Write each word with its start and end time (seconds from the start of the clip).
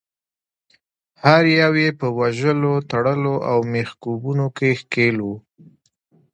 هر 1.23 1.43
یو 1.61 1.73
یې 1.83 1.89
په 1.99 2.07
وژلو، 2.19 2.73
تړلو 2.91 3.35
او 3.51 3.57
میخکوبونو 3.73 4.45
کې 4.57 4.69
ښکیل 4.79 5.17
وو. 5.25 5.35